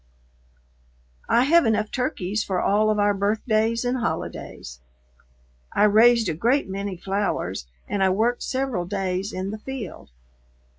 [1.29, 4.79] I have enough turkeys for all of our birthdays and holidays.
[5.73, 10.09] I raised a great many flowers and I worked several days in the field.